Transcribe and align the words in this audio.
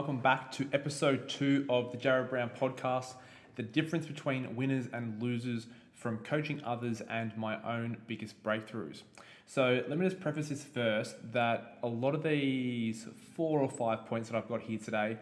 welcome 0.00 0.18
back 0.18 0.50
to 0.50 0.66
episode 0.72 1.28
two 1.28 1.66
of 1.68 1.92
the 1.92 1.98
Jarrod 1.98 2.30
Brown 2.30 2.50
podcast 2.58 3.16
the 3.56 3.62
difference 3.62 4.06
between 4.06 4.56
winners 4.56 4.88
and 4.94 5.22
losers 5.22 5.66
from 5.92 6.16
coaching 6.20 6.58
others 6.64 7.02
and 7.02 7.36
my 7.36 7.62
own 7.62 7.98
biggest 8.06 8.42
breakthroughs. 8.42 9.02
So, 9.44 9.84
let 9.88 9.98
me 9.98 10.08
just 10.08 10.18
preface 10.18 10.48
this 10.48 10.64
first 10.64 11.16
that 11.34 11.76
a 11.82 11.86
lot 11.86 12.14
of 12.14 12.22
these 12.22 13.08
four 13.34 13.60
or 13.60 13.68
five 13.68 14.06
points 14.06 14.30
that 14.30 14.38
I've 14.38 14.48
got 14.48 14.62
here 14.62 14.78
today 14.78 15.18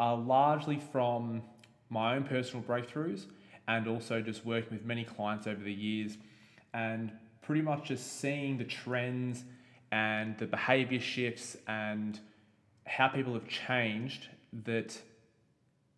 are 0.00 0.16
largely 0.16 0.80
from 0.90 1.42
my 1.88 2.16
own 2.16 2.24
personal 2.24 2.64
breakthroughs 2.64 3.26
and 3.68 3.86
also 3.86 4.20
just 4.20 4.44
working 4.44 4.72
with 4.72 4.84
many 4.84 5.04
clients 5.04 5.46
over 5.46 5.62
the 5.62 5.72
years 5.72 6.18
and 6.74 7.12
pretty 7.42 7.62
much 7.62 7.84
just 7.84 8.18
seeing 8.18 8.58
the 8.58 8.64
trends 8.64 9.44
and 9.92 10.36
the 10.38 10.46
behavior 10.46 10.98
shifts 10.98 11.56
and 11.68 12.18
how 12.86 13.08
people 13.08 13.34
have 13.34 13.48
changed 13.48 14.28
that 14.64 15.00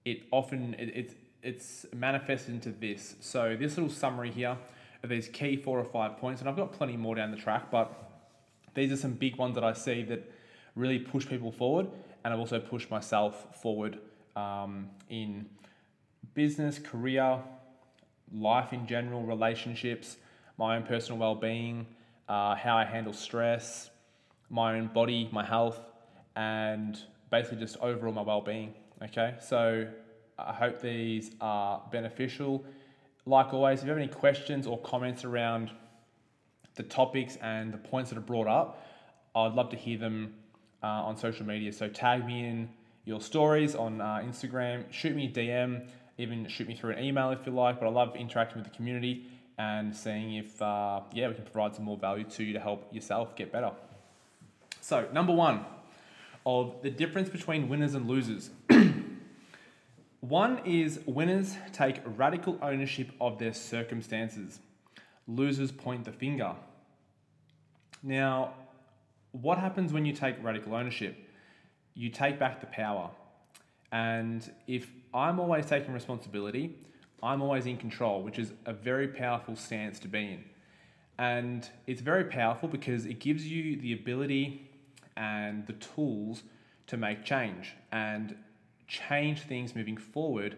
it 0.05 0.23
often 0.31 0.75
it, 0.79 0.93
it's 0.95 1.15
it's 1.43 1.87
manifested 1.95 2.55
into 2.55 2.71
this. 2.71 3.17
So 3.21 3.57
this 3.59 3.77
little 3.77 3.93
summary 3.93 4.31
here 4.31 4.57
of 5.03 5.11
these 5.11 5.29
key 5.29 5.57
four 5.57 5.79
or 5.79 5.85
five 5.85 6.19
points, 6.19 6.41
and 6.41 6.49
I've 6.49 6.57
got 6.57 6.73
plenty 6.73 6.97
more 6.97 7.15
down 7.15 7.31
the 7.31 7.37
track, 7.37 7.71
but 7.71 7.93
these 8.75 8.93
are 8.93 8.97
some 8.97 9.13
big 9.13 9.37
ones 9.37 9.57
that 9.57 9.65
I 9.65 9.73
see 9.73 10.03
that 10.05 10.31
really 10.77 10.99
push 10.99 11.27
people 11.27 11.51
forward, 11.51 11.89
and 12.25 12.33
I've 12.33 12.39
also 12.39 12.61
pushed 12.61 12.91
myself 12.91 13.61
forward 13.61 13.99
um, 14.37 14.89
in 15.11 15.47
business, 16.35 16.79
career, 16.79 17.39
life 18.33 18.73
in 18.73 18.87
general, 18.87 19.23
relationships, 19.23 20.17
my 20.57 20.77
own 20.77 20.85
personal 20.85 21.19
well-being, 21.19 21.87
uh, 22.29 22.55
how 22.55 22.77
I 22.77 22.85
handle 22.85 23.13
stress, 23.13 23.91
my 24.49 24.79
own 24.79 24.87
body, 24.87 25.29
my 25.33 25.45
health, 25.45 25.81
and 26.37 26.99
basically 27.31 27.59
just 27.59 27.77
overall 27.79 28.13
my 28.13 28.23
well-being. 28.23 28.75
Okay, 29.03 29.35
so 29.41 29.87
I 30.39 30.53
hope 30.53 30.81
these 30.81 31.33
are 31.41 31.83
beneficial. 31.91 32.65
Like 33.27 33.53
always, 33.53 33.81
if 33.81 33.85
you 33.87 33.91
have 33.91 33.99
any 33.99 34.09
questions 34.09 34.67
or 34.67 34.79
comments 34.79 35.25
around 35.25 35.71
the 36.75 36.83
topics 36.83 37.37
and 37.43 37.73
the 37.73 37.79
points 37.79 38.11
that 38.11 38.19
are 38.19 38.23
brought 38.23 38.49
up, 38.49 38.87
I'd 39.35 39.55
love 39.55 39.71
to 39.71 39.77
hear 39.77 39.99
them 39.99 40.35
uh, 40.83 40.87
on 40.87 41.17
social 41.17 41.47
media. 41.47 41.73
So 41.73 41.89
tag 41.89 42.27
me 42.27 42.45
in 42.45 42.69
your 43.05 43.21
stories 43.21 43.75
on 43.75 44.01
uh, 44.01 44.23
Instagram, 44.25 44.85
shoot 44.91 45.15
me 45.15 45.27
a 45.27 45.31
DM, 45.31 45.89
even 46.19 46.47
shoot 46.49 46.69
me 46.69 46.77
through 46.77 46.93
an 46.93 47.05
email 47.05 47.31
if 47.31 47.47
you 47.47 47.53
like. 47.53 47.81
But 47.81 47.87
I 47.87 47.91
love 47.91 48.15
interacting 48.17 48.63
with 48.63 48.71
the 48.71 48.77
community 48.77 49.27
and 49.59 49.95
seeing 49.95 50.37
if 50.37 50.61
uh, 50.63 51.01
yeah 51.13 51.29
we 51.29 51.35
can 51.35 51.45
provide 51.45 51.75
some 51.75 51.85
more 51.85 51.97
value 51.97 52.25
to 52.25 52.45
you 52.45 52.53
to 52.53 52.61
help 52.61 52.93
yourself 52.93 53.37
get 53.37 53.53
better. 53.53 53.73
So 54.81 55.09
number 55.13 55.33
one 55.33 55.65
of 56.45 56.83
the 56.83 56.91
difference 56.91 57.29
between 57.29 57.69
winners 57.69 57.95
and 57.95 58.09
losers. 58.09 58.51
One 60.21 60.61
is 60.65 61.01
winners 61.07 61.57
take 61.73 62.01
radical 62.05 62.59
ownership 62.63 63.11
of 63.21 63.39
their 63.39 63.53
circumstances, 63.53 64.61
losers 65.27 65.73
point 65.73 66.05
the 66.05 66.13
finger. 66.13 66.55
Now, 68.03 68.55
what 69.33 69.59
happens 69.59 69.93
when 69.93 70.05
you 70.05 70.13
take 70.13 70.37
radical 70.43 70.75
ownership? 70.75 71.17
You 71.95 72.09
take 72.09 72.39
back 72.39 72.61
the 72.61 72.67
power. 72.67 73.11
And 73.91 74.51
if 74.67 74.91
I'm 75.13 75.39
always 75.39 75.67
taking 75.67 75.93
responsibility, 75.93 76.77
I'm 77.23 77.43
always 77.43 77.67
in 77.67 77.77
control, 77.77 78.23
which 78.23 78.39
is 78.39 78.53
a 78.67 78.73
very 78.73 79.09
powerful 79.09 79.55
stance 79.55 79.99
to 80.01 80.09
be 80.09 80.19
in. 80.19 80.45
And 81.19 81.69
it's 81.87 82.01
very 82.01 82.25
powerful 82.25 82.69
because 82.69 83.07
it 83.07 83.21
gives 83.21 83.47
you 83.47 83.77
the 83.77 83.93
ability 83.93 84.71
and 85.17 85.67
the 85.67 85.75
tools 85.75 86.43
to 86.87 86.97
make 86.97 87.25
change. 87.25 87.75
And 87.91 88.37
change 88.89 89.43
things 89.43 89.75
moving 89.75 89.97
forward 89.97 90.57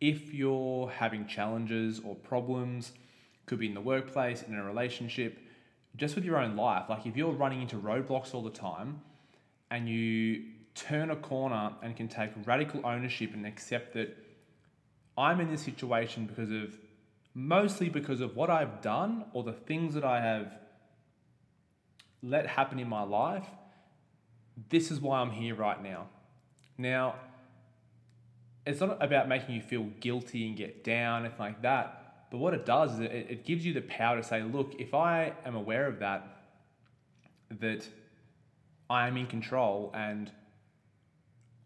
if 0.00 0.32
you're 0.32 0.88
having 0.88 1.26
challenges 1.26 2.00
or 2.04 2.14
problems, 2.14 2.92
could 3.46 3.58
be 3.58 3.66
in 3.66 3.74
the 3.74 3.80
workplace, 3.80 4.42
in 4.42 4.54
a 4.54 4.64
relationship, 4.64 5.38
just 5.96 6.14
with 6.14 6.24
your 6.24 6.38
own 6.38 6.56
life. 6.56 6.84
Like 6.88 7.06
if 7.06 7.16
you're 7.16 7.32
running 7.32 7.60
into 7.60 7.76
roadblocks 7.76 8.34
all 8.34 8.42
the 8.42 8.50
time 8.50 9.00
and 9.70 9.88
you 9.88 10.44
turn 10.74 11.10
a 11.10 11.16
corner 11.16 11.72
and 11.82 11.96
can 11.96 12.08
take 12.08 12.30
radical 12.46 12.86
ownership 12.86 13.34
and 13.34 13.46
accept 13.46 13.94
that 13.94 14.16
I'm 15.18 15.40
in 15.40 15.50
this 15.50 15.62
situation 15.62 16.26
because 16.26 16.50
of 16.50 16.78
mostly 17.34 17.88
because 17.88 18.20
of 18.20 18.36
what 18.36 18.50
I've 18.50 18.80
done 18.80 19.24
or 19.32 19.42
the 19.42 19.52
things 19.52 19.94
that 19.94 20.04
I 20.04 20.20
have 20.20 20.58
let 22.22 22.46
happen 22.46 22.78
in 22.78 22.88
my 22.88 23.02
life. 23.02 23.46
This 24.68 24.90
is 24.90 25.00
why 25.00 25.20
I'm 25.20 25.30
here 25.30 25.54
right 25.54 25.82
now. 25.82 26.08
Now, 26.76 27.14
it's 28.66 28.80
not 28.80 29.02
about 29.02 29.28
making 29.28 29.54
you 29.54 29.62
feel 29.62 29.84
guilty 30.00 30.46
and 30.46 30.56
get 30.56 30.84
down 30.84 31.24
and 31.24 31.34
like 31.38 31.62
that. 31.62 32.28
But 32.30 32.38
what 32.38 32.54
it 32.54 32.64
does 32.64 32.94
is 32.94 33.00
it, 33.00 33.26
it 33.28 33.44
gives 33.44 33.64
you 33.64 33.72
the 33.72 33.80
power 33.82 34.16
to 34.16 34.22
say, 34.22 34.42
look, 34.42 34.74
if 34.78 34.94
I 34.94 35.32
am 35.44 35.56
aware 35.56 35.86
of 35.86 35.98
that, 36.00 36.26
that 37.60 37.86
I 38.88 39.08
am 39.08 39.16
in 39.16 39.26
control 39.26 39.90
and 39.94 40.30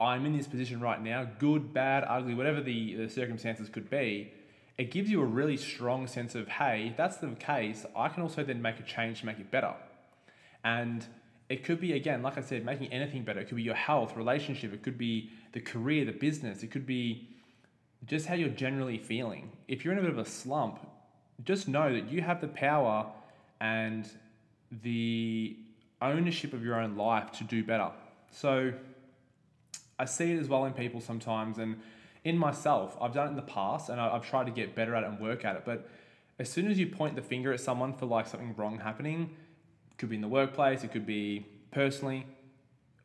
I'm 0.01 0.25
in 0.27 0.37
this 0.37 0.47
position 0.47 0.81
right 0.81 1.03
now, 1.03 1.29
good, 1.39 1.73
bad, 1.73 2.05
ugly, 2.07 2.35
whatever 2.35 2.61
the, 2.61 2.95
the 2.95 3.09
circumstances 3.09 3.69
could 3.69 3.91
be, 3.91 4.33
it 4.77 4.91
gives 4.91 5.11
you 5.11 5.21
a 5.23 5.25
really 5.25 5.57
strong 5.57 6.07
sense 6.07 6.35
of, 6.35 6.49
hey, 6.49 6.89
if 6.89 6.97
that's 6.97 7.19
the 7.19 7.29
case, 7.29 7.87
I 7.95 8.09
can 8.09 8.23
also 8.23 8.43
then 8.43 8.61
make 8.61 8.81
a 8.81 8.83
change 8.83 9.21
to 9.21 9.27
make 9.27 9.39
it 9.39 9.51
better. 9.51 9.75
And 10.65 11.07
it 11.49 11.65
could 11.65 11.81
be, 11.81 11.93
again, 11.93 12.23
like 12.23 12.39
I 12.39 12.41
said, 12.41 12.65
making 12.65 12.93
anything 12.93 13.23
better. 13.23 13.41
It 13.41 13.49
could 13.49 13.57
be 13.57 13.63
your 13.63 13.75
health, 13.75 14.17
relationship, 14.17 14.73
it 14.73 14.83
could 14.83 14.99
be 14.99 15.31
the 15.53 15.61
career, 15.61 16.05
the 16.05 16.13
business, 16.13 16.63
it 16.63 16.71
could 16.71 16.87
be 16.87 17.29
just 18.07 18.27
how 18.27 18.35
you're 18.35 18.49
generally 18.49 18.99
feeling. 18.99 19.53
If 19.69 19.85
you're 19.85 19.93
in 19.93 19.99
a 19.99 20.03
bit 20.03 20.11
of 20.11 20.19
a 20.19 20.25
slump, 20.25 20.79
just 21.45 21.69
know 21.69 21.93
that 21.93 22.11
you 22.11 22.23
have 22.23 22.41
the 22.41 22.49
power 22.49 23.07
and 23.61 24.09
the 24.83 25.57
ownership 26.01 26.53
of 26.53 26.65
your 26.65 26.81
own 26.81 26.97
life 26.97 27.33
to 27.33 27.45
do 27.45 27.63
better. 27.65 27.91
So 28.31 28.73
I 29.99 30.05
see 30.05 30.33
it 30.33 30.39
as 30.39 30.49
well 30.49 30.65
in 30.65 30.73
people 30.73 31.01
sometimes 31.01 31.59
and 31.59 31.81
in 32.25 32.37
myself. 32.37 32.97
I've 33.01 33.15
done 33.15 33.29
it 33.29 33.31
in 33.31 33.37
the 33.37 33.43
past 33.43 33.89
and 33.89 34.01
I've 34.01 34.29
tried 34.29 34.47
to 34.47 34.53
get 34.53 34.75
better 34.75 34.95
at 34.95 35.05
it 35.05 35.09
and 35.09 35.21
work 35.21 35.45
at 35.45 35.57
it. 35.57 35.63
But 35.65 35.89
as 36.39 36.51
soon 36.51 36.71
as 36.71 36.79
you 36.79 36.87
point 36.89 37.17
the 37.17 37.23
finger 37.23 37.53
at 37.53 37.61
someone 37.61 37.93
for 37.95 38.07
like 38.07 38.27
something 38.27 38.55
wrong 38.57 38.79
happening, 38.79 39.37
could 39.99 40.09
be 40.09 40.17
in 40.17 40.23
the 40.23 40.29
workplace, 40.29 40.85
it 40.85 40.93
could 40.93 41.07
be 41.07 41.47
personally. 41.71 42.27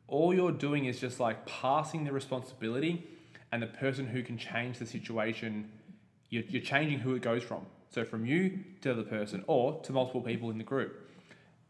All 0.08 0.34
you're 0.34 0.52
doing 0.52 0.86
is 0.86 0.98
just 0.98 1.20
like 1.20 1.46
passing 1.46 2.04
the 2.04 2.12
responsibility, 2.12 3.06
and 3.52 3.62
the 3.62 3.66
person 3.66 4.06
who 4.06 4.22
can 4.22 4.38
change 4.38 4.78
the 4.78 4.86
situation, 4.86 5.70
you're, 6.28 6.44
you're 6.44 6.62
changing 6.62 7.00
who 7.00 7.14
it 7.14 7.22
goes 7.22 7.42
from. 7.42 7.66
So 7.90 8.04
from 8.04 8.24
you 8.24 8.60
to 8.82 8.94
the 8.94 9.02
person 9.02 9.44
or 9.46 9.80
to 9.82 9.92
multiple 9.92 10.20
people 10.20 10.50
in 10.50 10.58
the 10.58 10.64
group. 10.64 11.08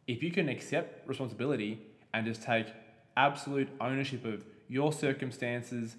If 0.07 0.23
you 0.23 0.31
can 0.31 0.49
accept 0.49 1.09
responsibility 1.09 1.81
and 2.13 2.27
just 2.27 2.43
take 2.43 2.67
absolute 3.17 3.69
ownership 3.81 4.25
of 4.25 4.45
your 4.69 4.93
circumstances, 4.93 5.97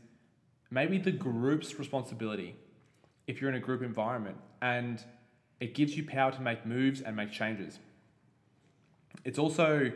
maybe 0.70 0.98
the 0.98 1.12
group's 1.12 1.80
responsibility, 1.80 2.56
if 3.26 3.42
you're 3.42 3.50
in 3.50 3.56
a 3.56 3.60
group 3.60 3.82
environment, 3.82 4.38
and 4.62 5.04
it 5.60 5.74
gives 5.74 5.96
you 5.96 6.06
power 6.06 6.32
to 6.32 6.42
make 6.42 6.66
moves 6.66 7.02
and 7.02 7.16
make 7.16 7.32
changes. 7.32 7.80
It's 9.24 9.40
also 9.40 9.92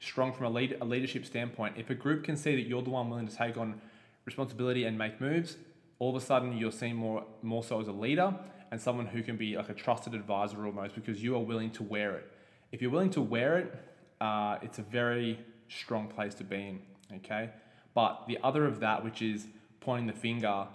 strong 0.00 0.32
from 0.32 0.46
a, 0.46 0.50
lead, 0.50 0.78
a 0.80 0.84
leadership 0.84 1.26
standpoint. 1.26 1.74
If 1.76 1.90
a 1.90 1.94
group 1.94 2.24
can 2.24 2.36
see 2.36 2.54
that 2.54 2.68
you're 2.68 2.82
the 2.82 2.90
one 2.90 3.10
willing 3.10 3.28
to 3.28 3.36
take 3.36 3.56
on 3.56 3.80
responsibility 4.24 4.84
and 4.84 4.96
make 4.96 5.20
moves, 5.20 5.56
all 5.98 6.14
of 6.14 6.22
a 6.22 6.24
sudden 6.24 6.56
you're 6.56 6.72
seen 6.72 6.96
more 6.96 7.24
more 7.42 7.64
so 7.64 7.80
as 7.80 7.88
a 7.88 7.92
leader 7.92 8.34
and 8.70 8.80
someone 8.80 9.06
who 9.06 9.22
can 9.22 9.36
be 9.36 9.56
like 9.56 9.68
a 9.68 9.74
trusted 9.74 10.14
advisor 10.14 10.64
almost 10.64 10.94
because 10.94 11.22
you 11.22 11.34
are 11.34 11.42
willing 11.42 11.70
to 11.70 11.82
wear 11.82 12.16
it. 12.16 12.30
If 12.70 12.82
you're 12.82 12.90
willing 12.90 13.10
to 13.10 13.22
wear 13.22 13.58
it, 13.58 13.74
uh, 14.20 14.58
it's 14.62 14.78
a 14.78 14.82
very 14.82 15.38
strong 15.68 16.06
place 16.08 16.34
to 16.34 16.44
be 16.44 16.56
in. 16.56 16.80
Okay, 17.16 17.50
but 17.94 18.24
the 18.28 18.38
other 18.44 18.66
of 18.66 18.80
that, 18.80 19.02
which 19.02 19.22
is 19.22 19.46
pointing 19.80 20.06
the 20.06 20.12
finger, 20.12 20.66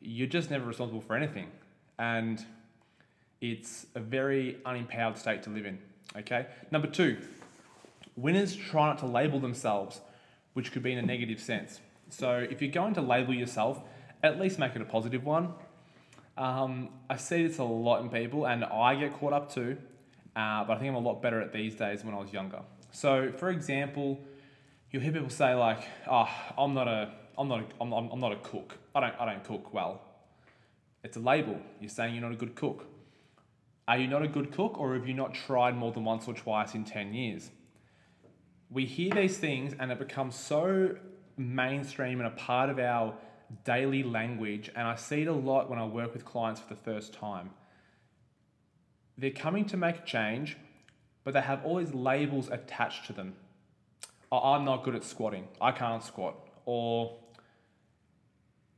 you're 0.00 0.26
just 0.26 0.50
never 0.50 0.64
responsible 0.64 1.02
for 1.02 1.14
anything, 1.14 1.48
and 1.98 2.44
it's 3.40 3.86
a 3.94 4.00
very 4.00 4.58
unempowered 4.64 5.18
state 5.18 5.42
to 5.42 5.50
live 5.50 5.66
in. 5.66 5.78
Okay. 6.16 6.46
Number 6.70 6.88
two, 6.88 7.18
winners 8.16 8.54
try 8.54 8.86
not 8.86 8.98
to 8.98 9.06
label 9.06 9.40
themselves, 9.40 10.00
which 10.54 10.72
could 10.72 10.82
be 10.82 10.92
in 10.92 10.98
a 10.98 11.02
negative 11.02 11.40
sense. 11.40 11.80
So 12.08 12.46
if 12.50 12.62
you're 12.62 12.70
going 12.70 12.94
to 12.94 13.02
label 13.02 13.34
yourself, 13.34 13.82
at 14.22 14.40
least 14.40 14.58
make 14.58 14.74
it 14.74 14.82
a 14.82 14.84
positive 14.84 15.24
one. 15.24 15.52
Um, 16.36 16.90
I 17.10 17.16
see 17.16 17.46
this 17.46 17.58
a 17.58 17.64
lot 17.64 18.00
in 18.00 18.08
people, 18.08 18.46
and 18.46 18.64
I 18.64 18.94
get 18.94 19.18
caught 19.18 19.32
up 19.32 19.52
too. 19.52 19.76
Uh, 20.34 20.64
but 20.64 20.76
I 20.76 20.78
think 20.78 20.90
I'm 20.90 20.94
a 20.94 21.00
lot 21.00 21.20
better 21.20 21.40
at 21.40 21.52
these 21.52 21.74
days 21.74 22.04
when 22.04 22.14
I 22.14 22.18
was 22.18 22.32
younger. 22.32 22.60
So, 22.92 23.32
for 23.32 23.50
example, 23.50 24.20
you'll 24.90 25.02
hear 25.02 25.12
people 25.12 25.30
say 25.30 25.54
like, 25.54 25.80
"Oh, 26.08 26.28
I'm 26.56 26.74
not 26.74 26.86
a, 26.86 27.12
I'm 27.36 27.48
not, 27.48 27.60
a, 27.60 27.64
I'm, 27.80 27.92
I'm 27.92 28.20
not 28.20 28.32
a 28.32 28.36
cook. 28.36 28.78
I 28.94 29.00
don't, 29.00 29.14
I 29.20 29.26
don't 29.26 29.44
cook 29.44 29.74
well." 29.74 30.00
It's 31.02 31.16
a 31.16 31.20
label. 31.20 31.60
You're 31.80 31.90
saying 31.90 32.14
you're 32.14 32.22
not 32.22 32.32
a 32.32 32.36
good 32.36 32.54
cook. 32.54 32.86
Are 33.88 33.96
you 33.96 34.06
not 34.06 34.22
a 34.22 34.28
good 34.28 34.52
cook, 34.52 34.78
or 34.78 34.92
have 34.94 35.08
you 35.08 35.14
not 35.14 35.32
tried 35.32 35.74
more 35.74 35.90
than 35.90 36.04
once 36.04 36.28
or 36.28 36.34
twice 36.34 36.74
in 36.74 36.84
10 36.84 37.14
years? 37.14 37.50
We 38.70 38.84
hear 38.84 39.10
these 39.14 39.38
things, 39.38 39.74
and 39.80 39.90
it 39.90 39.98
becomes 39.98 40.34
so 40.34 40.94
mainstream 41.38 42.20
and 42.20 42.26
a 42.26 42.36
part 42.36 42.68
of 42.68 42.78
our 42.78 43.14
daily 43.64 44.02
language, 44.02 44.70
and 44.76 44.86
I 44.86 44.94
see 44.94 45.22
it 45.22 45.28
a 45.28 45.32
lot 45.32 45.70
when 45.70 45.78
I 45.78 45.86
work 45.86 46.12
with 46.12 46.26
clients 46.26 46.60
for 46.60 46.68
the 46.68 46.80
first 46.80 47.14
time. 47.14 47.48
They're 49.16 49.30
coming 49.30 49.64
to 49.66 49.78
make 49.78 49.96
a 49.96 50.04
change, 50.04 50.58
but 51.24 51.32
they 51.32 51.40
have 51.40 51.64
all 51.64 51.76
these 51.76 51.94
labels 51.94 52.50
attached 52.50 53.06
to 53.06 53.14
them. 53.14 53.36
Oh, 54.30 54.52
I'm 54.52 54.66
not 54.66 54.84
good 54.84 54.96
at 54.96 55.02
squatting. 55.02 55.48
I 55.62 55.72
can't 55.72 56.02
squat. 56.02 56.36
Or 56.66 57.16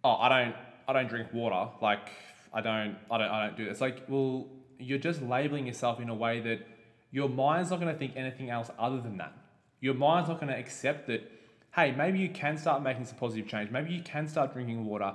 oh, 0.05 0.15
I 0.15 0.29
don't 0.29 0.55
I 0.87 0.93
don't 0.93 1.09
drink 1.09 1.33
water. 1.33 1.73
Like 1.83 2.11
I 2.55 2.61
don't 2.61 2.97
I 3.11 3.19
don't 3.19 3.29
I 3.29 3.47
don't 3.47 3.56
do 3.56 3.65
this. 3.65 3.81
Like, 3.81 4.05
well, 4.09 4.47
you're 4.81 4.99
just 4.99 5.23
labeling 5.23 5.67
yourself 5.67 6.00
in 6.00 6.09
a 6.09 6.15
way 6.15 6.41
that 6.41 6.67
your 7.11 7.29
mind's 7.29 7.71
not 7.71 7.81
going 7.81 7.93
to 7.93 7.99
think 7.99 8.12
anything 8.17 8.50
else 8.50 8.71
other 8.79 9.00
than 9.00 9.17
that. 9.19 9.32
Your 9.81 9.94
mind's 9.94 10.29
not 10.29 10.41
going 10.41 10.53
to 10.53 10.59
accept 10.59 11.06
that, 11.09 11.31
hey, 11.75 11.93
maybe 11.93 12.19
you 12.19 12.29
can 12.29 12.56
start 12.56 12.82
making 12.82 13.05
some 13.05 13.17
positive 13.17 13.49
change. 13.49 13.71
Maybe 13.71 13.93
you 13.93 14.03
can 14.03 14.29
start 14.29 14.53
drinking 14.53 14.85
water. 14.85 15.15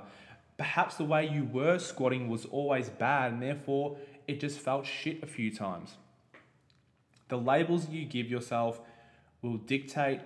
Perhaps 0.58 0.96
the 0.96 1.04
way 1.04 1.28
you 1.28 1.44
were 1.44 1.78
squatting 1.78 2.28
was 2.28 2.46
always 2.46 2.88
bad 2.88 3.32
and 3.32 3.42
therefore 3.42 3.96
it 4.26 4.40
just 4.40 4.58
felt 4.58 4.86
shit 4.86 5.22
a 5.22 5.26
few 5.26 5.54
times. 5.54 5.96
The 7.28 7.36
labels 7.36 7.88
you 7.88 8.04
give 8.04 8.30
yourself 8.30 8.80
will 9.42 9.56
dictate 9.58 10.20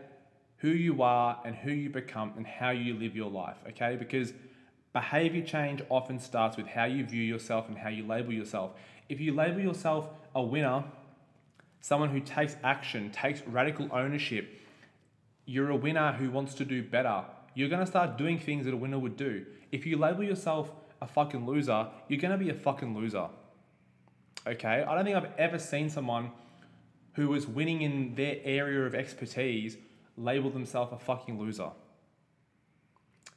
who 0.58 0.68
you 0.68 1.02
are 1.02 1.40
and 1.44 1.54
who 1.54 1.72
you 1.72 1.88
become 1.90 2.32
and 2.36 2.46
how 2.46 2.70
you 2.70 2.94
live 2.94 3.16
your 3.16 3.30
life, 3.30 3.56
okay? 3.68 3.96
Because 3.96 4.32
behavior 4.92 5.42
change 5.42 5.82
often 5.88 6.18
starts 6.18 6.56
with 6.56 6.66
how 6.66 6.84
you 6.84 7.04
view 7.04 7.22
yourself 7.22 7.68
and 7.68 7.78
how 7.78 7.88
you 7.88 8.06
label 8.06 8.32
yourself. 8.32 8.72
If 9.10 9.20
you 9.20 9.34
label 9.34 9.60
yourself 9.60 10.08
a 10.36 10.40
winner, 10.40 10.84
someone 11.80 12.10
who 12.10 12.20
takes 12.20 12.56
action, 12.62 13.10
takes 13.10 13.42
radical 13.42 13.88
ownership, 13.92 14.60
you're 15.46 15.70
a 15.70 15.76
winner 15.76 16.12
who 16.12 16.30
wants 16.30 16.54
to 16.54 16.64
do 16.64 16.80
better. 16.80 17.24
You're 17.54 17.68
going 17.68 17.80
to 17.80 17.86
start 17.86 18.16
doing 18.16 18.38
things 18.38 18.66
that 18.66 18.72
a 18.72 18.76
winner 18.76 19.00
would 19.00 19.16
do. 19.16 19.44
If 19.72 19.84
you 19.84 19.98
label 19.98 20.22
yourself 20.22 20.70
a 21.02 21.08
fucking 21.08 21.44
loser, 21.44 21.88
you're 22.06 22.20
going 22.20 22.30
to 22.30 22.38
be 22.38 22.50
a 22.50 22.54
fucking 22.54 22.96
loser. 22.96 23.26
Okay? 24.46 24.84
I 24.88 24.94
don't 24.94 25.04
think 25.04 25.16
I've 25.16 25.32
ever 25.36 25.58
seen 25.58 25.90
someone 25.90 26.30
who 27.14 27.28
was 27.28 27.48
winning 27.48 27.82
in 27.82 28.14
their 28.14 28.36
area 28.44 28.86
of 28.86 28.94
expertise 28.94 29.76
label 30.16 30.50
themselves 30.50 30.92
a 30.92 30.98
fucking 30.98 31.36
loser. 31.36 31.70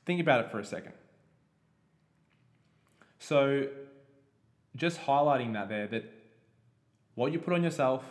Think 0.05 0.21
about 0.21 0.45
it 0.45 0.51
for 0.51 0.59
a 0.59 0.65
second. 0.65 0.93
So, 3.17 3.69
just 4.75 5.01
highlighting 5.01 5.53
that 5.53 5.69
there, 5.69 5.87
that 5.87 6.11
what 7.15 7.31
you 7.31 7.39
put 7.39 7.53
on 7.53 7.63
yourself, 7.63 8.03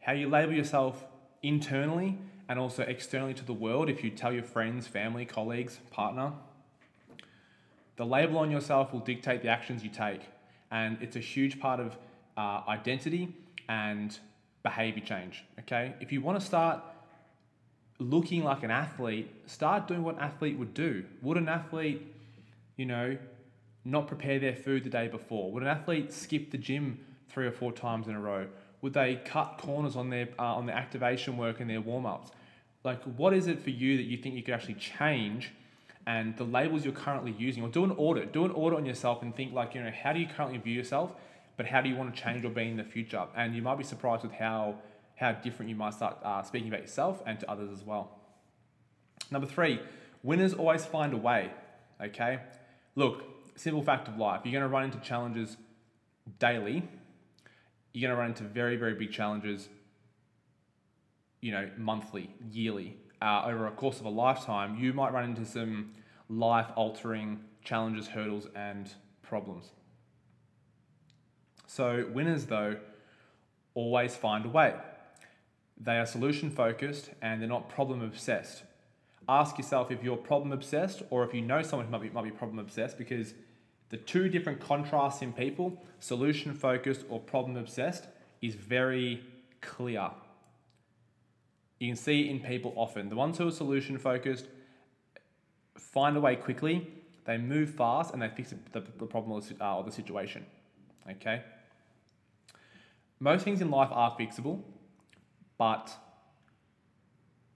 how 0.00 0.12
you 0.12 0.28
label 0.28 0.52
yourself 0.52 1.04
internally 1.42 2.18
and 2.48 2.58
also 2.58 2.82
externally 2.82 3.34
to 3.34 3.44
the 3.44 3.52
world, 3.52 3.90
if 3.90 4.02
you 4.02 4.10
tell 4.10 4.32
your 4.32 4.42
friends, 4.42 4.86
family, 4.86 5.24
colleagues, 5.24 5.80
partner, 5.90 6.32
the 7.96 8.06
label 8.06 8.38
on 8.38 8.50
yourself 8.50 8.92
will 8.92 9.00
dictate 9.00 9.42
the 9.42 9.48
actions 9.48 9.82
you 9.82 9.90
take. 9.90 10.22
And 10.70 10.96
it's 11.00 11.16
a 11.16 11.20
huge 11.20 11.60
part 11.60 11.80
of 11.80 11.98
uh, 12.36 12.62
identity 12.68 13.34
and 13.68 14.16
behavior 14.62 15.04
change. 15.04 15.44
Okay, 15.60 15.94
if 16.00 16.12
you 16.12 16.20
want 16.20 16.38
to 16.40 16.44
start 16.44 16.82
looking 17.98 18.44
like 18.44 18.62
an 18.62 18.70
athlete, 18.70 19.28
start 19.46 19.88
doing 19.88 20.02
what 20.02 20.14
an 20.14 20.20
athlete 20.20 20.56
would 20.58 20.72
do. 20.72 21.04
Would 21.22 21.36
an 21.36 21.48
athlete, 21.48 22.14
you 22.76 22.86
know, 22.86 23.18
not 23.90 24.06
prepare 24.06 24.38
their 24.38 24.54
food 24.54 24.84
the 24.84 24.90
day 24.90 25.08
before? 25.08 25.50
Would 25.52 25.62
an 25.62 25.68
athlete 25.68 26.12
skip 26.12 26.50
the 26.50 26.58
gym 26.58 27.00
three 27.28 27.46
or 27.46 27.52
four 27.52 27.72
times 27.72 28.08
in 28.08 28.14
a 28.14 28.20
row? 28.20 28.46
Would 28.82 28.94
they 28.94 29.20
cut 29.24 29.58
corners 29.58 29.96
on 29.96 30.10
their 30.10 30.28
uh, 30.38 30.54
on 30.54 30.66
their 30.66 30.76
activation 30.76 31.36
work 31.36 31.60
and 31.60 31.68
their 31.68 31.80
warm 31.80 32.06
ups? 32.06 32.30
Like, 32.84 33.02
what 33.02 33.34
is 33.34 33.48
it 33.48 33.60
for 33.60 33.70
you 33.70 33.96
that 33.96 34.04
you 34.04 34.16
think 34.16 34.34
you 34.34 34.42
could 34.42 34.54
actually 34.54 34.74
change? 34.74 35.52
And 36.06 36.34
the 36.38 36.44
labels 36.44 36.84
you're 36.84 36.94
currently 36.94 37.34
using, 37.36 37.62
or 37.62 37.68
do 37.68 37.84
an 37.84 37.90
audit. 37.90 38.32
Do 38.32 38.46
an 38.46 38.52
audit 38.52 38.78
on 38.78 38.86
yourself 38.86 39.20
and 39.20 39.36
think 39.36 39.52
like, 39.52 39.74
you 39.74 39.82
know, 39.82 39.90
how 39.90 40.14
do 40.14 40.20
you 40.20 40.26
currently 40.26 40.58
view 40.58 40.74
yourself? 40.74 41.12
but 41.58 41.66
how 41.66 41.80
do 41.82 41.90
you 41.90 41.96
want 41.96 42.14
to 42.14 42.22
change 42.22 42.44
or 42.44 42.50
be 42.50 42.68
in 42.68 42.78
the 42.78 42.84
future? 42.84 43.26
And 43.36 43.54
you 43.54 43.60
might 43.60 43.76
be 43.76 43.84
surprised 43.84 44.22
with 44.22 44.32
how, 44.32 44.76
how 45.16 45.32
different 45.32 45.68
you 45.68 45.74
might 45.74 45.92
start 45.92 46.16
uh, 46.22 46.42
speaking 46.44 46.68
about 46.68 46.80
yourself 46.82 47.20
and 47.26 47.38
to 47.40 47.50
others 47.50 47.70
as 47.72 47.84
well. 47.84 48.16
Number 49.30 49.46
three, 49.46 49.80
winners 50.22 50.54
always 50.54 50.86
find 50.86 51.12
a 51.12 51.16
way. 51.16 51.50
Okay? 52.00 52.38
Look, 52.94 53.24
simple 53.58 53.82
fact 53.82 54.08
of 54.08 54.16
life 54.16 54.42
you're 54.44 54.52
going 54.52 54.62
to 54.62 54.68
run 54.68 54.84
into 54.84 54.98
challenges 55.00 55.56
daily, 56.38 56.82
you're 57.92 58.08
going 58.08 58.16
to 58.16 58.20
run 58.20 58.30
into 58.30 58.44
very, 58.44 58.76
very 58.76 58.94
big 58.94 59.10
challenges, 59.10 59.68
you 61.40 61.52
know, 61.52 61.68
monthly, 61.76 62.30
yearly. 62.50 62.96
Uh, 63.20 63.42
over 63.46 63.66
a 63.66 63.70
course 63.72 63.98
of 63.98 64.06
a 64.06 64.10
lifetime, 64.10 64.76
you 64.78 64.92
might 64.92 65.12
run 65.12 65.24
into 65.24 65.44
some 65.44 65.92
life 66.28 66.66
altering 66.76 67.40
challenges, 67.64 68.08
hurdles, 68.08 68.46
and 68.54 68.92
problems. 69.22 69.72
So, 71.66 72.06
winners, 72.12 72.46
though, 72.46 72.76
always 73.74 74.14
find 74.14 74.46
a 74.46 74.48
way. 74.48 74.74
They 75.80 75.98
are 75.98 76.06
solution 76.06 76.50
focused 76.50 77.10
and 77.22 77.40
they're 77.40 77.48
not 77.48 77.68
problem 77.68 78.02
obsessed. 78.02 78.62
Ask 79.28 79.58
yourself 79.58 79.90
if 79.90 80.02
you're 80.02 80.16
problem 80.16 80.52
obsessed 80.52 81.02
or 81.10 81.24
if 81.24 81.34
you 81.34 81.42
know 81.42 81.62
someone 81.62 81.86
who 81.86 81.92
might 81.92 82.02
be, 82.02 82.10
might 82.10 82.24
be 82.24 82.30
problem 82.30 82.58
obsessed 82.58 82.96
because 82.96 83.34
the 83.90 83.96
two 83.96 84.28
different 84.28 84.60
contrasts 84.60 85.22
in 85.22 85.32
people, 85.32 85.82
solution 86.00 86.54
focused 86.54 87.04
or 87.08 87.20
problem 87.20 87.56
obsessed, 87.56 88.04
is 88.42 88.54
very 88.54 89.22
clear. 89.60 90.10
You 91.78 91.88
can 91.88 91.96
see 91.96 92.28
in 92.28 92.40
people 92.40 92.72
often. 92.76 93.08
The 93.08 93.16
ones 93.16 93.38
who 93.38 93.48
are 93.48 93.52
solution 93.52 93.98
focused 93.98 94.46
find 95.76 96.16
a 96.16 96.20
way 96.20 96.36
quickly, 96.36 96.86
they 97.24 97.38
move 97.38 97.70
fast, 97.70 98.12
and 98.12 98.20
they 98.20 98.28
fix 98.28 98.52
the, 98.72 98.80
problem 98.80 99.42
uh, 99.60 99.76
or 99.76 99.84
the 99.84 99.92
situation. 99.92 100.44
Okay? 101.08 101.42
most 103.20 103.44
things 103.44 103.60
in 103.60 103.70
life 103.70 103.88
are 103.90 104.16
fixable, 104.16 104.60
but 105.56 105.90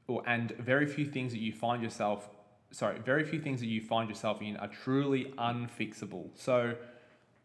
or 0.08 0.23
and 0.26 0.50
very 0.58 0.87
few 0.87 1.06
things 1.06 1.32
that 1.32 1.38
you 1.38 1.52
find 1.52 1.82
yourself 1.82 2.29
sorry, 2.73 2.99
very 2.99 3.25
few 3.25 3.41
things 3.41 3.61
that 3.61 3.67
you 3.67 3.81
find 3.81 4.09
yourself 4.09 4.43
in 4.43 4.57
are 4.57 4.69
truly 4.69 5.33
unfixable. 5.39 6.31
So 6.35 6.75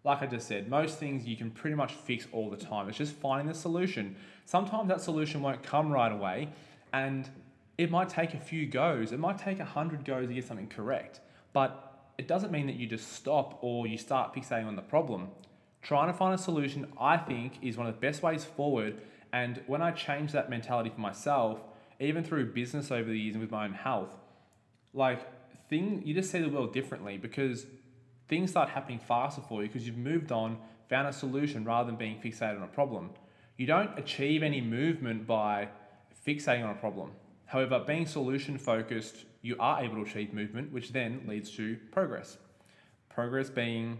like 0.03 0.21
I 0.21 0.25
just 0.25 0.47
said, 0.47 0.69
most 0.69 0.97
things 0.97 1.25
you 1.25 1.37
can 1.37 1.51
pretty 1.51 1.75
much 1.75 1.93
fix 1.93 2.27
all 2.31 2.49
the 2.49 2.57
time. 2.57 2.89
It's 2.89 2.97
just 2.97 3.13
finding 3.13 3.47
the 3.47 3.53
solution. 3.53 4.15
Sometimes 4.45 4.87
that 4.87 5.01
solution 5.01 5.41
won't 5.41 5.61
come 5.63 5.91
right 5.91 6.11
away, 6.11 6.49
and 6.93 7.29
it 7.77 7.91
might 7.91 8.09
take 8.09 8.33
a 8.33 8.39
few 8.39 8.65
goes. 8.65 9.11
It 9.11 9.19
might 9.19 9.37
take 9.37 9.59
a 9.59 9.65
hundred 9.65 10.05
goes 10.05 10.27
to 10.27 10.33
get 10.33 10.47
something 10.47 10.67
correct, 10.67 11.19
but 11.53 12.11
it 12.17 12.27
doesn't 12.27 12.51
mean 12.51 12.65
that 12.67 12.75
you 12.75 12.87
just 12.87 13.13
stop 13.13 13.59
or 13.61 13.85
you 13.85 13.97
start 13.97 14.33
fixating 14.33 14.65
on 14.65 14.75
the 14.75 14.81
problem 14.81 15.29
trying 15.87 16.11
to 16.11 16.13
find 16.13 16.33
a 16.33 16.37
solution, 16.37 16.85
I 16.99 17.15
think, 17.15 17.53
is 17.61 17.77
one 17.77 17.87
of 17.87 17.95
the 17.95 18.01
best 18.01 18.21
ways 18.21 18.43
forward. 18.43 19.01
And 19.31 19.61
when 19.67 19.81
I 19.81 19.91
changed 19.91 20.33
that 20.33 20.49
mentality 20.49 20.89
for 20.89 20.99
myself, 20.99 21.59
even 21.99 22.25
through 22.25 22.51
business 22.53 22.91
over 22.91 23.09
the 23.09 23.17
years 23.17 23.35
and 23.35 23.41
with 23.41 23.51
my 23.51 23.63
own 23.63 23.73
health, 23.73 24.09
like 24.97 25.21
thing, 25.69 26.01
you 26.05 26.13
just 26.13 26.31
see 26.31 26.39
the 26.39 26.49
world 26.49 26.73
differently 26.73 27.17
because 27.17 27.65
things 28.27 28.51
start 28.51 28.69
happening 28.69 28.99
faster 28.99 29.41
for 29.41 29.61
you 29.61 29.69
because 29.69 29.85
you've 29.85 29.97
moved 29.97 30.31
on, 30.31 30.57
found 30.89 31.07
a 31.07 31.13
solution 31.13 31.63
rather 31.63 31.87
than 31.87 31.95
being 31.95 32.19
fixated 32.19 32.57
on 32.57 32.63
a 32.63 32.67
problem. 32.67 33.11
You 33.57 33.67
don't 33.67 33.97
achieve 33.97 34.43
any 34.43 34.61
movement 34.61 35.25
by 35.25 35.69
fixating 36.25 36.63
on 36.63 36.71
a 36.71 36.79
problem. 36.79 37.11
However, 37.45 37.83
being 37.85 38.05
solution 38.05 38.57
focused, 38.57 39.25
you 39.41 39.55
are 39.59 39.81
able 39.81 39.95
to 39.95 40.01
achieve 40.01 40.33
movement, 40.33 40.71
which 40.73 40.91
then 40.91 41.21
leads 41.27 41.49
to 41.51 41.77
progress. 41.91 42.37
Progress 43.09 43.49
being 43.49 43.99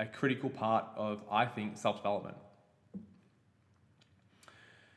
a 0.00 0.06
critical 0.06 0.48
part 0.48 0.86
of, 0.96 1.20
I 1.30 1.46
think, 1.46 1.76
self 1.76 1.96
development. 1.98 2.36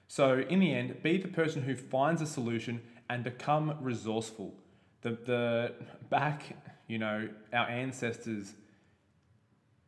So, 0.07 0.39
in 0.39 0.59
the 0.59 0.73
end, 0.73 1.03
be 1.03 1.17
the 1.17 1.27
person 1.27 1.63
who 1.63 1.75
finds 1.75 2.21
a 2.21 2.25
solution 2.25 2.81
and 3.09 3.23
become 3.23 3.75
resourceful. 3.81 4.55
The, 5.01 5.11
the 5.25 5.73
back, 6.09 6.43
you 6.87 6.97
know, 6.97 7.29
our 7.53 7.67
ancestors, 7.67 8.53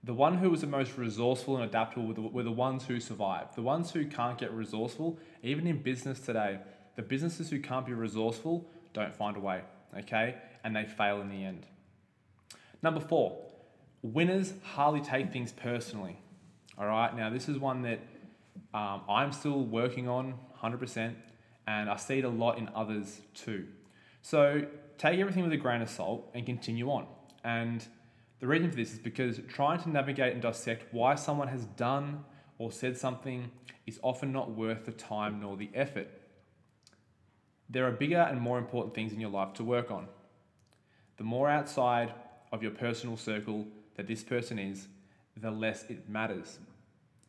the 0.04 0.14
one 0.14 0.38
who 0.38 0.50
was 0.50 0.62
the 0.62 0.68
most 0.68 0.98
resourceful 0.98 1.58
and 1.58 1.66
adaptable 1.66 2.08
were 2.08 2.14
the, 2.14 2.22
were 2.22 2.44
the 2.44 2.52
ones 2.52 2.86
who 2.86 3.00
survived. 3.00 3.56
The 3.56 3.62
ones 3.62 3.92
who 3.92 4.06
can't 4.06 4.38
get 4.38 4.52
resourceful, 4.52 5.20
even 5.44 5.68
in 5.68 5.82
business 5.82 6.20
today, 6.20 6.60
the 6.96 7.02
businesses 7.02 7.50
who 7.50 7.60
can't 7.60 7.86
be 7.86 7.94
resourceful 7.94 8.70
don't 8.94 9.16
find 9.16 9.38
a 9.38 9.40
way, 9.40 9.62
okay? 9.98 10.36
And 10.64 10.76
they 10.76 10.86
fail 10.86 11.22
in 11.22 11.30
the 11.30 11.44
end. 11.44 11.66
Number 12.82 13.00
four, 13.00 13.38
winners 14.02 14.54
hardly 14.64 15.02
take 15.02 15.32
things 15.32 15.52
personally. 15.52 16.18
All 16.78 16.88
right, 16.88 17.16
now 17.16 17.30
this 17.30 17.48
is 17.48 17.60
one 17.60 17.84
that 17.84 18.00
um, 18.74 19.02
I'm 19.08 19.32
still 19.32 19.64
working 19.64 20.08
on 20.08 20.34
100%, 20.62 21.14
and 21.68 21.90
I 21.90 21.96
see 21.98 22.20
it 22.20 22.26
a 22.26 22.30
lot 22.30 22.58
in 22.58 22.70
others 22.74 23.22
too. 23.36 23.68
So 24.22 24.66
take 25.02 25.20
everything 25.20 25.42
with 25.42 25.52
a 25.52 25.58
grain 25.58 25.82
of 25.82 25.90
salt 25.90 26.30
and 26.36 26.46
continue 26.46 26.88
on. 26.92 27.08
And 27.44 27.84
the 28.40 28.46
reason 28.46 28.70
for 28.70 28.76
this 28.76 28.94
is 28.94 29.00
because 29.00 29.40
trying 29.48 29.82
to 29.82 29.90
navigate 29.90 30.34
and 30.34 30.42
dissect 30.44 30.94
why 30.94 31.16
someone 31.16 31.48
has 31.48 31.66
done 31.66 32.24
or 32.60 32.72
said 32.72 32.96
something 32.96 33.50
is 33.88 34.00
often 34.04 34.32
not 34.32 34.52
worth 34.52 34.86
the 34.86 34.92
time 34.92 35.42
nor 35.42 35.58
the 35.58 35.72
effort. 35.74 36.08
There 37.68 37.88
are 37.88 37.92
bigger 37.92 38.20
and 38.20 38.40
more 38.40 38.60
important 38.60 38.94
things 38.94 39.12
in 39.12 39.20
your 39.20 39.32
life 39.32 39.54
to 39.54 39.64
work 39.64 39.90
on. 39.90 40.08
the 41.22 41.28
more 41.28 41.48
outside 41.48 42.12
of 42.52 42.64
your 42.64 42.72
personal 42.72 43.16
circle 43.16 43.68
that 43.96 44.08
this 44.08 44.24
person 44.24 44.58
is, 44.58 44.88
the 45.38 45.52
less 45.52 45.84
it 45.88 46.10
matters. 46.10 46.58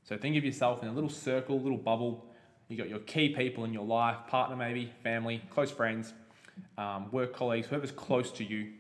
So 0.05 0.17
think 0.17 0.35
of 0.39 0.45
yourself 0.45 0.83
in 0.83 0.89
a 0.89 0.93
little 0.93 1.11
circle, 1.11 1.61
little 1.61 1.77
bubble. 1.77 2.25
You 2.69 2.79
got 2.79 2.89
your 2.89 3.01
key 3.01 3.29
people 3.35 3.65
in 3.65 3.73
your 3.75 3.85
life, 3.85 4.17
partner 4.29 4.57
maybe, 4.57 4.91
family, 5.03 5.43
close 5.51 5.71
friends, 5.71 6.15
um, 6.79 7.11
work 7.11 7.35
colleagues, 7.35 7.67
whoever's 7.67 7.91
close 7.91 8.31
to 8.33 8.45
you. 8.45 8.73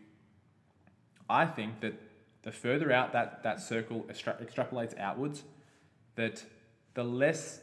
I 1.28 1.46
think 1.46 1.80
that 1.80 1.94
the 2.42 2.52
further 2.52 2.92
out 2.92 3.12
that, 3.12 3.42
that 3.42 3.60
circle 3.60 4.04
extra- 4.08 4.36
extrapolates 4.42 4.98
outwards, 4.98 5.44
that 6.16 6.44
the 6.94 7.04
less 7.04 7.60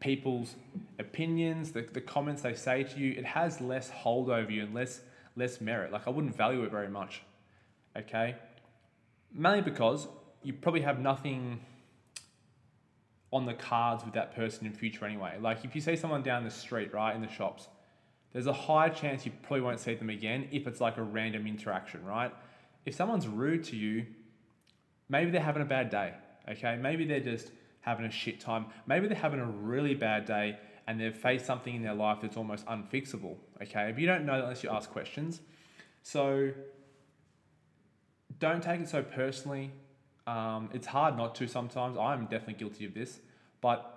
people's 0.00 0.54
opinions, 0.98 1.72
the, 1.72 1.82
the 1.92 2.00
comments 2.00 2.42
they 2.42 2.54
say 2.54 2.84
to 2.84 2.98
you, 2.98 3.12
it 3.12 3.24
has 3.24 3.60
less 3.60 3.90
hold 3.90 4.30
over 4.30 4.50
you 4.50 4.62
and 4.62 4.74
less 4.74 5.00
less 5.38 5.60
merit. 5.60 5.92
Like 5.92 6.06
I 6.06 6.10
wouldn't 6.10 6.36
value 6.36 6.64
it 6.64 6.70
very 6.70 6.88
much. 6.88 7.22
Okay? 7.96 8.36
Mainly 9.32 9.62
because 9.62 10.08
you 10.42 10.52
probably 10.52 10.82
have 10.82 10.98
nothing 10.98 11.60
on 13.32 13.46
the 13.46 13.54
cards 13.54 14.04
with 14.04 14.14
that 14.14 14.34
person 14.34 14.66
in 14.66 14.72
future 14.72 15.04
anyway. 15.04 15.36
Like 15.40 15.64
if 15.64 15.74
you 15.74 15.80
see 15.80 15.96
someone 15.96 16.22
down 16.22 16.44
the 16.44 16.50
street, 16.50 16.92
right, 16.92 17.14
in 17.14 17.22
the 17.22 17.28
shops, 17.28 17.68
there's 18.32 18.46
a 18.46 18.52
high 18.52 18.88
chance 18.88 19.24
you 19.24 19.32
probably 19.42 19.62
won't 19.62 19.80
see 19.80 19.94
them 19.94 20.10
again 20.10 20.48
if 20.50 20.66
it's 20.66 20.80
like 20.80 20.96
a 20.96 21.02
random 21.02 21.46
interaction, 21.46 22.04
right? 22.04 22.32
If 22.84 22.94
someone's 22.94 23.26
rude 23.26 23.64
to 23.64 23.76
you, 23.76 24.06
maybe 25.08 25.30
they're 25.30 25.40
having 25.40 25.62
a 25.62 25.66
bad 25.66 25.90
day, 25.90 26.14
okay? 26.50 26.76
Maybe 26.76 27.04
they're 27.04 27.20
just 27.20 27.50
having 27.80 28.04
a 28.06 28.10
shit 28.10 28.40
time. 28.40 28.66
Maybe 28.86 29.08
they're 29.08 29.16
having 29.16 29.40
a 29.40 29.46
really 29.46 29.94
bad 29.94 30.26
day 30.26 30.58
and 30.86 31.00
they've 31.00 31.14
faced 31.14 31.46
something 31.46 31.74
in 31.74 31.82
their 31.82 31.94
life 31.94 32.18
that's 32.22 32.36
almost 32.36 32.64
unfixable, 32.66 33.36
okay? 33.62 33.90
But 33.92 33.98
you 33.98 34.06
don't 34.06 34.24
know 34.24 34.42
unless 34.42 34.62
you 34.62 34.70
ask 34.70 34.90
questions. 34.90 35.40
So 36.02 36.50
don't 38.38 38.62
take 38.62 38.80
it 38.80 38.88
so 38.88 39.02
personally. 39.02 39.70
Um, 40.26 40.70
it's 40.72 40.86
hard 40.86 41.16
not 41.16 41.34
to 41.36 41.46
sometimes. 41.46 41.96
I'm 41.96 42.22
definitely 42.24 42.54
guilty 42.54 42.84
of 42.84 42.94
this. 42.94 43.20
But 43.60 43.94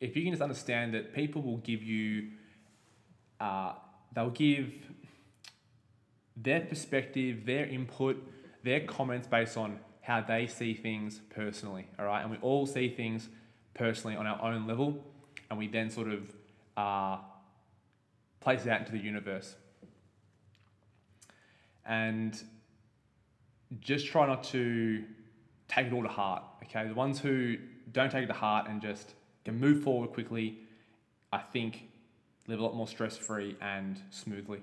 if 0.00 0.16
you 0.16 0.22
can 0.22 0.32
just 0.32 0.42
understand 0.42 0.94
that 0.94 1.14
people 1.14 1.42
will 1.42 1.58
give 1.58 1.82
you, 1.82 2.30
uh, 3.42 3.72
they'll 4.14 4.30
give 4.30 4.72
their 6.36 6.60
perspective, 6.60 7.44
their 7.44 7.66
input, 7.66 8.16
their 8.62 8.80
comments 8.80 9.26
based 9.26 9.56
on 9.56 9.80
how 10.00 10.20
they 10.20 10.46
see 10.46 10.74
things 10.74 11.20
personally. 11.30 11.86
All 11.98 12.04
right. 12.04 12.22
And 12.22 12.30
we 12.30 12.36
all 12.38 12.66
see 12.66 12.88
things 12.88 13.28
personally 13.74 14.16
on 14.16 14.26
our 14.26 14.40
own 14.42 14.66
level. 14.68 15.04
And 15.50 15.58
we 15.58 15.66
then 15.66 15.90
sort 15.90 16.08
of 16.08 16.22
uh, 16.76 17.18
place 18.40 18.64
it 18.64 18.68
out 18.68 18.80
into 18.80 18.92
the 18.92 18.98
universe. 18.98 19.56
And 21.84 22.40
just 23.80 24.06
try 24.06 24.26
not 24.26 24.44
to 24.44 25.02
take 25.66 25.88
it 25.88 25.92
all 25.92 26.02
to 26.02 26.08
heart. 26.08 26.44
Okay, 26.64 26.86
the 26.86 26.94
ones 26.94 27.18
who 27.18 27.56
don't 27.90 28.10
take 28.10 28.24
it 28.24 28.28
to 28.28 28.32
heart 28.32 28.68
and 28.68 28.80
just 28.80 29.14
can 29.44 29.58
move 29.58 29.82
forward 29.82 30.12
quickly, 30.12 30.58
I 31.32 31.38
think 31.38 31.88
live 32.52 32.60
a 32.60 32.62
lot 32.62 32.76
more 32.76 32.86
stress 32.86 33.16
free 33.16 33.56
and 33.60 33.98
smoothly. 34.10 34.60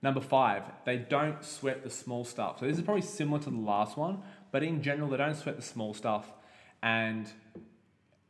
Number 0.00 0.20
five, 0.20 0.62
they 0.84 0.96
don't 0.96 1.42
sweat 1.44 1.82
the 1.82 1.90
small 1.90 2.24
stuff. 2.24 2.60
So 2.60 2.66
this 2.66 2.78
is 2.78 2.84
probably 2.84 3.02
similar 3.02 3.40
to 3.40 3.50
the 3.50 3.56
last 3.56 3.96
one, 3.96 4.22
but 4.52 4.62
in 4.62 4.80
general, 4.80 5.10
they 5.10 5.16
don't 5.16 5.36
sweat 5.36 5.56
the 5.56 5.62
small 5.62 5.92
stuff. 5.92 6.32
And 6.80 7.26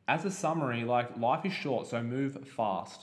as 0.09 0.25
a 0.25 0.31
summary, 0.31 0.85
like 0.85 1.19
life 1.19 1.45
is 1.45 1.53
short, 1.53 1.87
so 1.87 2.03
move 2.03 2.49
fast. 2.49 3.03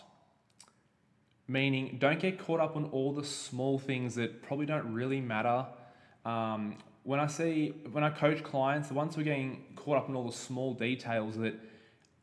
Meaning, 1.48 1.98
don't 2.00 2.20
get 2.20 2.40
caught 2.40 2.60
up 2.60 2.76
on 2.76 2.86
all 2.86 3.14
the 3.14 3.24
small 3.24 3.78
things 3.78 4.16
that 4.16 4.42
probably 4.42 4.66
don't 4.66 4.92
really 4.94 5.22
matter. 5.22 5.68
Um, 6.26 6.78
when 7.04 7.20
I 7.20 7.28
see, 7.28 7.76
when 7.92 8.04
I 8.04 8.10
coach 8.10 8.42
clients, 8.44 8.88
the 8.88 8.96
ones 8.96 9.14
who 9.14 9.22
are 9.22 9.24
getting 9.24 9.64
caught 9.76 9.98
up 9.98 10.10
in 10.10 10.16
all 10.16 10.26
the 10.26 10.36
small 10.36 10.74
details 10.74 11.38
that 11.38 11.54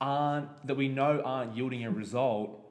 aren't, 0.00 0.49
that 0.67 0.75
we 0.75 0.88
know 0.88 1.23
aren't 1.25 1.57
yielding 1.57 1.85
a 1.85 1.91
result, 1.93 2.62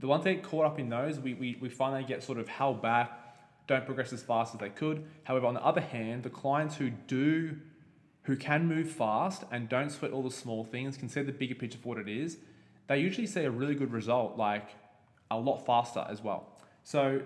the 0.00 0.06
ones 0.06 0.24
that 0.24 0.34
get 0.34 0.42
caught 0.42 0.66
up 0.66 0.78
in 0.78 0.88
those, 0.88 1.20
we, 1.20 1.34
we, 1.34 1.58
we 1.60 1.68
find 1.68 1.94
they 1.94 2.06
get 2.06 2.22
sort 2.22 2.38
of 2.38 2.48
held 2.48 2.82
back, 2.82 3.12
don't 3.66 3.86
progress 3.86 4.12
as 4.12 4.22
fast 4.22 4.54
as 4.54 4.60
they 4.60 4.70
could. 4.70 5.04
However, 5.24 5.46
on 5.46 5.54
the 5.54 5.64
other 5.64 5.80
hand, 5.80 6.22
the 6.22 6.30
clients 6.30 6.76
who 6.76 6.90
do, 6.90 7.56
who 8.22 8.36
can 8.36 8.66
move 8.66 8.90
fast 8.90 9.44
and 9.52 9.68
don't 9.68 9.90
sweat 9.90 10.10
all 10.10 10.22
the 10.22 10.30
small 10.30 10.64
things, 10.64 10.96
can 10.96 11.08
see 11.08 11.22
the 11.22 11.32
bigger 11.32 11.54
picture 11.54 11.78
for 11.78 11.90
what 11.90 11.98
it 11.98 12.08
is, 12.08 12.38
they 12.88 12.98
usually 12.98 13.26
see 13.26 13.44
a 13.44 13.50
really 13.50 13.74
good 13.74 13.92
result, 13.92 14.36
like 14.36 14.68
a 15.30 15.38
lot 15.38 15.64
faster 15.64 16.04
as 16.08 16.22
well. 16.22 16.48
So 16.82 17.22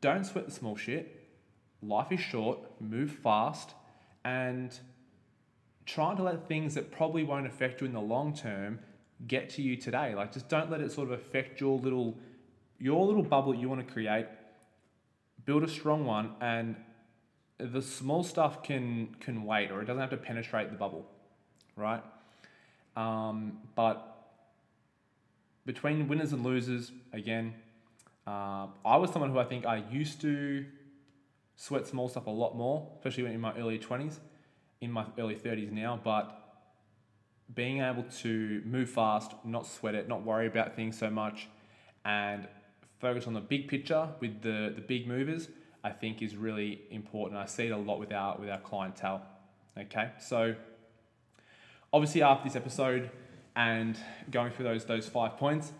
don't 0.00 0.26
sweat 0.26 0.46
the 0.46 0.52
small 0.52 0.76
shit 0.76 1.16
life 1.82 2.12
is 2.12 2.20
short, 2.20 2.58
move 2.80 3.10
fast, 3.10 3.74
and 4.24 4.78
trying 5.86 6.16
to 6.16 6.22
let 6.22 6.46
things 6.46 6.74
that 6.74 6.90
probably 6.90 7.24
won't 7.24 7.46
affect 7.46 7.80
you 7.80 7.86
in 7.86 7.92
the 7.92 8.00
long 8.00 8.34
term 8.34 8.78
get 9.26 9.50
to 9.50 9.62
you 9.62 9.76
today. 9.76 10.14
Like 10.14 10.32
just 10.32 10.48
don't 10.48 10.70
let 10.70 10.80
it 10.80 10.92
sort 10.92 11.08
of 11.08 11.12
affect 11.12 11.60
your 11.60 11.78
little 11.78 12.16
your 12.78 13.04
little 13.06 13.22
bubble 13.22 13.54
you 13.54 13.68
want 13.68 13.86
to 13.86 13.92
create. 13.92 14.26
Build 15.44 15.62
a 15.62 15.68
strong 15.68 16.04
one 16.04 16.32
and 16.40 16.76
the 17.58 17.82
small 17.82 18.22
stuff 18.22 18.62
can 18.62 19.14
can 19.20 19.44
wait 19.44 19.70
or 19.70 19.82
it 19.82 19.86
doesn't 19.86 20.00
have 20.00 20.10
to 20.10 20.16
penetrate 20.16 20.70
the 20.70 20.76
bubble, 20.76 21.06
right? 21.76 22.02
Um, 22.96 23.58
but 23.74 24.06
between 25.66 26.08
winners 26.08 26.32
and 26.32 26.42
losers, 26.42 26.90
again, 27.12 27.54
uh, 28.26 28.66
I 28.84 28.96
was 28.96 29.10
someone 29.10 29.30
who 29.30 29.38
I 29.38 29.44
think 29.44 29.66
I 29.66 29.84
used 29.90 30.20
to 30.22 30.64
sweat 31.56 31.86
small 31.86 32.08
stuff 32.08 32.26
a 32.26 32.30
lot 32.30 32.56
more, 32.56 32.88
especially 32.96 33.26
in 33.32 33.40
my 33.40 33.54
early 33.56 33.78
20s, 33.78 34.18
in 34.80 34.90
my 34.90 35.04
early 35.18 35.34
30s 35.34 35.70
now. 35.70 36.00
But 36.02 36.39
being 37.54 37.80
able 37.80 38.04
to 38.20 38.62
move 38.64 38.90
fast, 38.90 39.32
not 39.44 39.66
sweat 39.66 39.94
it, 39.94 40.08
not 40.08 40.22
worry 40.22 40.46
about 40.46 40.76
things 40.76 40.98
so 40.98 41.10
much, 41.10 41.48
and 42.04 42.46
focus 42.98 43.26
on 43.26 43.34
the 43.34 43.40
big 43.40 43.68
picture 43.68 44.08
with 44.20 44.42
the, 44.42 44.72
the 44.74 44.80
big 44.80 45.06
movers, 45.06 45.48
I 45.82 45.90
think 45.90 46.22
is 46.22 46.36
really 46.36 46.82
important. 46.90 47.38
I 47.38 47.46
see 47.46 47.66
it 47.66 47.70
a 47.70 47.76
lot 47.76 47.98
with 47.98 48.12
our 48.12 48.38
with 48.38 48.50
our 48.50 48.60
clientele. 48.60 49.22
Okay, 49.78 50.10
so 50.20 50.54
obviously 51.92 52.22
after 52.22 52.48
this 52.48 52.56
episode 52.56 53.10
and 53.56 53.96
going 54.30 54.52
through 54.52 54.66
those 54.66 54.84
those 54.84 55.08
five 55.08 55.36
points, 55.36 55.72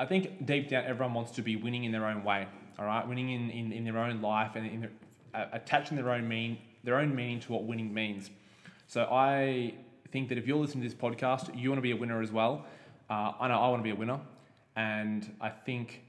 I 0.00 0.06
think 0.06 0.46
deep 0.46 0.68
down 0.68 0.84
everyone 0.84 1.14
wants 1.14 1.32
to 1.32 1.42
be 1.42 1.56
winning 1.56 1.84
in 1.84 1.92
their 1.92 2.06
own 2.06 2.24
way 2.24 2.46
all 2.78 2.86
right, 2.86 3.06
winning 3.06 3.30
in, 3.30 3.50
in, 3.50 3.72
in 3.72 3.84
their 3.84 3.98
own 3.98 4.20
life 4.20 4.56
and 4.56 4.66
in 4.66 4.90
uh, 5.32 5.46
attaching 5.52 5.96
their 5.96 6.10
own 6.10 6.28
mean 6.28 6.58
their 6.82 6.98
own 6.98 7.14
meaning 7.14 7.40
to 7.40 7.52
what 7.52 7.64
winning 7.64 7.94
means. 7.94 8.30
So 8.88 9.08
I 9.10 9.74
think 10.14 10.28
that 10.28 10.38
if 10.38 10.46
you're 10.46 10.56
listening 10.56 10.84
to 10.84 10.88
this 10.88 10.96
podcast, 10.96 11.58
you 11.60 11.68
want 11.68 11.78
to 11.78 11.82
be 11.82 11.90
a 11.90 11.96
winner 11.96 12.22
as 12.22 12.30
well. 12.30 12.64
Uh, 13.10 13.32
I 13.40 13.48
know 13.48 13.58
I 13.58 13.68
want 13.68 13.80
to 13.80 13.82
be 13.82 13.90
a 13.90 13.96
winner, 13.96 14.20
and 14.76 15.28
I 15.40 15.48
think 15.48 16.04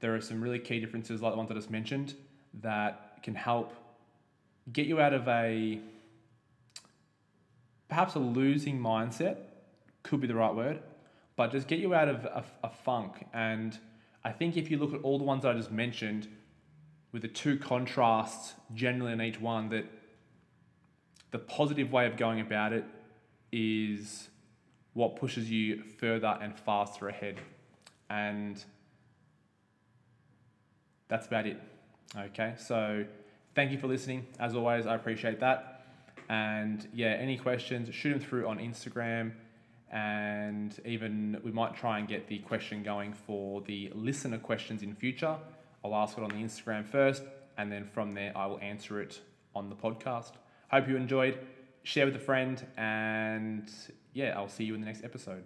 there 0.00 0.14
are 0.14 0.20
some 0.20 0.42
really 0.42 0.58
key 0.58 0.80
differences, 0.80 1.22
like 1.22 1.32
the 1.32 1.38
ones 1.38 1.50
I 1.50 1.54
just 1.54 1.70
mentioned, 1.70 2.14
that 2.60 3.22
can 3.22 3.34
help 3.34 3.72
get 4.70 4.86
you 4.86 5.00
out 5.00 5.14
of 5.14 5.26
a 5.28 5.80
perhaps 7.88 8.16
a 8.16 8.18
losing 8.18 8.78
mindset, 8.78 9.38
could 10.02 10.20
be 10.20 10.26
the 10.26 10.34
right 10.34 10.54
word, 10.54 10.82
but 11.34 11.52
just 11.52 11.68
get 11.68 11.78
you 11.78 11.94
out 11.94 12.08
of 12.08 12.26
a, 12.26 12.44
a 12.62 12.68
funk 12.68 13.24
and 13.32 13.78
I 14.24 14.32
think 14.32 14.58
if 14.58 14.70
you 14.70 14.76
look 14.76 14.92
at 14.92 15.00
all 15.00 15.16
the 15.16 15.24
ones 15.24 15.46
I 15.46 15.54
just 15.54 15.72
mentioned, 15.72 16.28
with 17.12 17.22
the 17.22 17.28
two 17.28 17.58
contrasts 17.58 18.52
generally 18.74 19.12
in 19.12 19.22
each 19.22 19.40
one, 19.40 19.70
that 19.70 19.86
the 21.30 21.38
positive 21.38 21.90
way 21.90 22.06
of 22.06 22.18
going 22.18 22.38
about 22.40 22.74
it 22.74 22.84
is 23.52 24.28
what 24.94 25.16
pushes 25.16 25.50
you 25.50 25.82
further 25.98 26.38
and 26.40 26.58
faster 26.58 27.08
ahead. 27.08 27.36
And 28.10 28.62
that's 31.08 31.26
about 31.26 31.46
it. 31.46 31.60
Okay, 32.16 32.54
so 32.58 33.04
thank 33.54 33.70
you 33.70 33.78
for 33.78 33.86
listening. 33.86 34.26
As 34.38 34.54
always, 34.54 34.86
I 34.86 34.94
appreciate 34.94 35.40
that. 35.40 35.84
And 36.28 36.86
yeah, 36.94 37.08
any 37.08 37.36
questions, 37.36 37.92
shoot 37.94 38.10
them 38.10 38.20
through 38.20 38.46
on 38.46 38.58
Instagram 38.58 39.32
and 39.92 40.80
even 40.86 41.38
we 41.44 41.52
might 41.52 41.76
try 41.76 41.98
and 41.98 42.08
get 42.08 42.26
the 42.26 42.38
question 42.38 42.82
going 42.82 43.12
for 43.12 43.60
the 43.62 43.92
listener 43.94 44.38
questions 44.38 44.82
in 44.82 44.94
future. 44.94 45.36
I'll 45.84 45.94
ask 45.94 46.16
it 46.16 46.24
on 46.24 46.30
the 46.30 46.36
Instagram 46.36 46.86
first, 46.86 47.22
and 47.58 47.70
then 47.70 47.84
from 47.84 48.14
there 48.14 48.32
I 48.34 48.46
will 48.46 48.60
answer 48.60 49.00
it 49.02 49.20
on 49.54 49.68
the 49.68 49.76
podcast. 49.76 50.32
Hope 50.70 50.88
you 50.88 50.96
enjoyed. 50.96 51.38
Share 51.84 52.06
with 52.06 52.16
a 52.16 52.20
friend, 52.20 52.64
and 52.76 53.70
yeah, 54.12 54.34
I'll 54.36 54.48
see 54.48 54.64
you 54.64 54.74
in 54.74 54.80
the 54.80 54.86
next 54.86 55.04
episode. 55.04 55.44